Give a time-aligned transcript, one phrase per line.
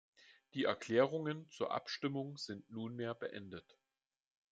[0.55, 3.77] Die Erklärungen zur Abstimmung sind nunmehr beendet.